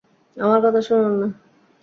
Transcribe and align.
আমার 0.37 0.59
কথা 0.65 0.81
শুনুন 0.81 1.13
না? 1.21 1.27